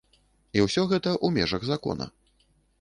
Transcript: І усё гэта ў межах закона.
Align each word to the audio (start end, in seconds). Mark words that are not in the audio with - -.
І 0.59 0.63
усё 0.67 0.85
гэта 0.93 1.11
ў 1.13 1.27
межах 1.37 1.71
закона. 1.71 2.05